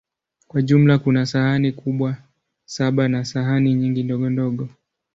[0.47, 2.17] Kwa jumla, kuna sahani kubwa
[2.65, 4.69] saba na sahani nyingi ndogondogo.